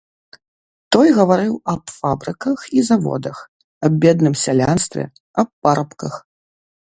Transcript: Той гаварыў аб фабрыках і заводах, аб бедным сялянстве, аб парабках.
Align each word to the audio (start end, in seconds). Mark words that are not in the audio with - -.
Той 0.95 1.09
гаварыў 1.17 1.51
аб 1.73 1.83
фабрыках 1.97 2.59
і 2.77 2.85
заводах, 2.89 3.37
аб 3.89 3.93
бедным 4.07 4.35
сялянстве, 4.45 5.03
аб 5.45 5.49
парабках. 5.69 6.13